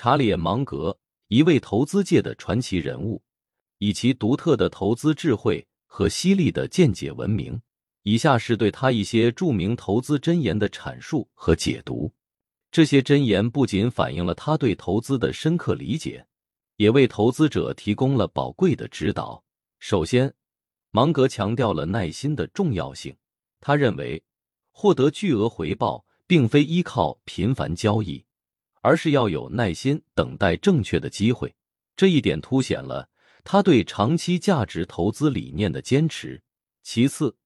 [0.00, 0.96] 查理·芒格，
[1.26, 3.20] 一位投资界的传奇人物，
[3.78, 7.60] 以其独特的投资智慧和犀利的见解闻名。
[8.04, 12.12] 以下是对他一些著名投资箴言的阐述和解读。
[12.70, 16.24] 这些箴言不仅反映了他对投资的深刻理解，
[16.76, 19.42] 也为投资者提供了宝贵的指导。
[19.80, 20.32] 首先，
[20.92, 23.16] 芒格强调了耐心的重要性。
[23.60, 24.22] 他认为，
[24.70, 28.24] 获得巨额回报并非依靠频繁交易。
[28.80, 31.54] 而是要有耐心等待正确的机会，
[31.96, 33.08] 这一点凸显了
[33.44, 36.40] 他对长期价值投资理念的坚持。
[36.82, 37.36] 其次，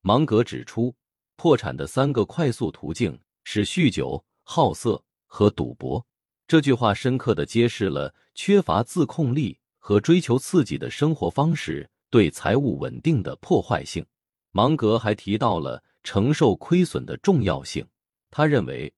[0.00, 0.94] 芒格指出，
[1.36, 6.04] 破产的三个快速途径是酗酒、好色和赌博。
[6.46, 14.04] 这句话深刻的揭示了缺乏自控力和追求刺激的生活方式对财务稳定的破坏性。
[14.50, 17.86] 芒格还提到了承受亏损的重要性。
[18.30, 18.92] 他认为。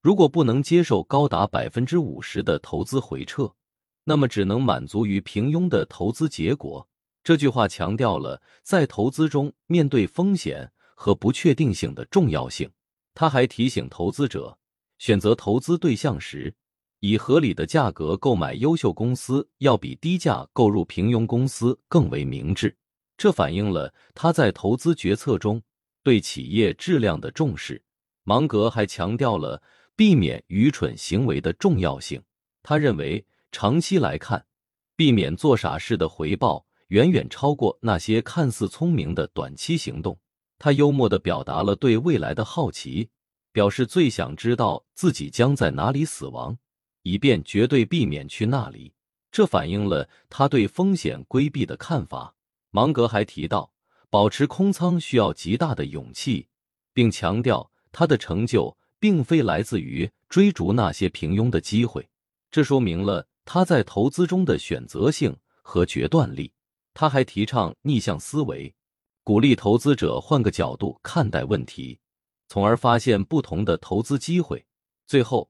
[0.00, 3.52] 如果不能接受高达百分之五十的投资回撤，
[4.04, 6.88] 那么只能满足于平庸的投资结果。
[7.24, 12.70] 这句话强调了在投资中面对风险和不确定性的重要性。
[13.12, 14.56] 他还提醒投资者，
[14.98, 16.54] 选择投资对象时，
[17.00, 22.74] 以合理的价格购买优秀公司，要比低价购入平庸公司更为明智。
[23.16, 25.60] 这反映了他在投资决策中
[26.04, 27.82] 对企业质量的重视。
[28.22, 29.60] 芒格还强调了。
[29.98, 32.22] 避免愚蠢行为的重要性。
[32.62, 34.46] 他认为，长期来看，
[34.94, 40.16] 避免做傻事的回报远远超过那些看似聪明的短期行动。
[40.56, 43.10] 他幽默地表达了对未来的好奇，
[43.50, 46.56] 表示最想知道自己将在哪里死亡，
[47.02, 48.92] 以便绝对避免去那里。
[49.32, 52.36] 这反映了他对风险规避的看法。
[52.70, 53.72] 芒格还提到，
[54.10, 56.46] 保持空仓需要极大的勇气，
[56.92, 58.76] 并强调他的成就。
[59.00, 62.08] 并非来自于追逐那些平庸的机会，
[62.50, 66.52] 这说明了他在投资中的选择性和决断力。
[66.94, 68.74] 他还提倡逆向思维，
[69.22, 72.00] 鼓励投资者换个角度看待问题，
[72.48, 74.66] 从而发现不同的投资机会。
[75.06, 75.48] 最后，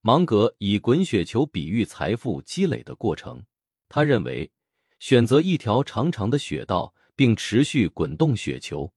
[0.00, 3.44] 芒格以滚雪球比喻财富积累的过程。
[3.88, 4.50] 他认为，
[4.98, 8.90] 选择一条长长的雪道并持续滚动雪球，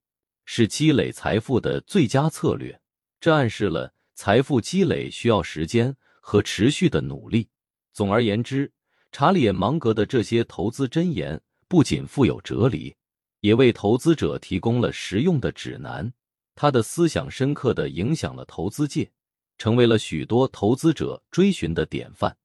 [0.45, 2.78] 是积累财富的最佳策略。
[3.19, 7.49] 这暗示了财富积累需要时间和持续的努力。
[7.91, 8.71] 总而言之，
[9.11, 12.95] 查理·芒格的这些投资箴言不仅富有哲理，
[13.41, 16.11] 也为投资者提供了实用的指南。
[16.55, 19.09] 他的思想深刻的影响了投资界，
[19.57, 22.35] 成为了许多投资者追寻的典范。